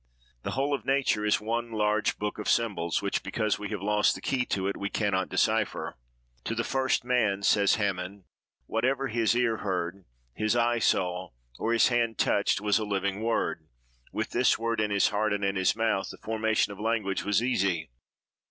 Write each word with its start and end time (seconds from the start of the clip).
The 0.41 0.53
whole 0.53 0.73
of 0.73 0.83
nature 0.83 1.23
is 1.25 1.39
one 1.39 1.73
large 1.73 2.17
book 2.17 2.39
of 2.39 2.49
symbols, 2.49 3.03
which, 3.03 3.21
because 3.21 3.59
we 3.59 3.69
have 3.69 3.83
lost 3.83 4.15
the 4.15 4.19
key 4.21 4.45
to 4.45 4.67
it, 4.67 4.75
we 4.75 4.89
can 4.89 5.11
not 5.11 5.29
decipher. 5.29 5.95
"To 6.45 6.55
the 6.55 6.63
first 6.63 7.03
man," 7.05 7.43
says 7.43 7.75
Hamann, 7.75 8.23
"whatever 8.65 9.09
his 9.09 9.35
ear 9.35 9.57
heard, 9.57 10.05
his 10.33 10.55
eye 10.55 10.79
saw, 10.79 11.29
or 11.59 11.71
his 11.71 11.89
hand 11.89 12.17
touched, 12.17 12.61
was 12.61 12.79
a 12.79 12.83
living 12.83 13.21
word; 13.21 13.67
with 14.11 14.31
this 14.31 14.57
word 14.57 14.81
in 14.81 14.89
his 14.89 15.09
heart 15.09 15.33
and 15.33 15.45
in 15.45 15.55
his 15.55 15.75
mouth, 15.75 16.07
the 16.09 16.17
formation 16.17 16.73
of 16.73 16.79
language 16.79 17.23
was 17.23 17.43
easy. 17.43 17.91